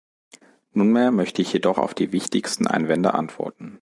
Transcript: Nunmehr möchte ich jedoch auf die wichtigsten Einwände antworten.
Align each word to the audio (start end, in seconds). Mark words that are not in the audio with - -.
Nunmehr 0.73 1.11
möchte 1.11 1.43
ich 1.43 1.53
jedoch 1.53 1.77
auf 1.77 1.93
die 1.93 2.11
wichtigsten 2.11 2.65
Einwände 2.65 3.13
antworten. 3.13 3.69